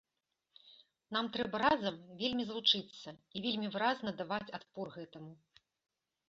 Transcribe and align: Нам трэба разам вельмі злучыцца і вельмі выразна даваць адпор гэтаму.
Нам 1.15 1.25
трэба 1.35 1.55
разам 1.63 1.99
вельмі 2.21 2.43
злучыцца 2.47 3.09
і 3.13 3.37
вельмі 3.45 3.67
выразна 3.77 4.09
даваць 4.23 4.53
адпор 4.61 4.87
гэтаму. 4.99 5.33